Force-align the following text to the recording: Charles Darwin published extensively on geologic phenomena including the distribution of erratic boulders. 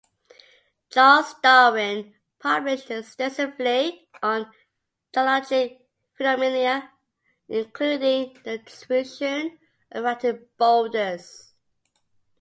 Charles 0.89 1.35
Darwin 1.43 2.15
published 2.39 2.89
extensively 2.89 4.07
on 4.23 4.51
geologic 5.13 5.79
phenomena 6.17 6.91
including 7.47 8.35
the 8.43 8.57
distribution 8.57 9.59
of 9.91 9.97
erratic 10.03 10.57
boulders. 10.57 11.53